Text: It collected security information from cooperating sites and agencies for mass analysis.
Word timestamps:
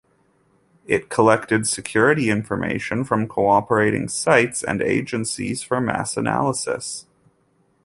It 0.87 1.09
collected 1.09 1.67
security 1.67 2.31
information 2.31 3.03
from 3.03 3.27
cooperating 3.27 4.07
sites 4.09 4.63
and 4.63 4.81
agencies 4.81 5.61
for 5.61 5.79
mass 5.79 6.17
analysis. 6.17 7.05